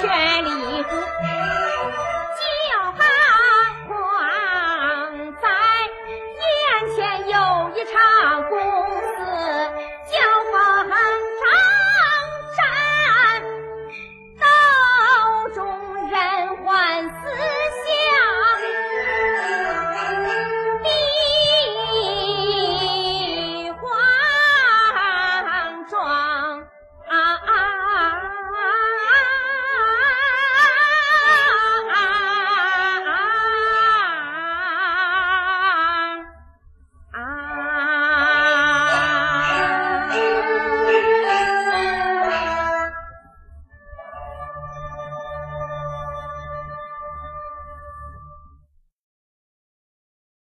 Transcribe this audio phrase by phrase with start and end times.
[0.00, 1.37] 全力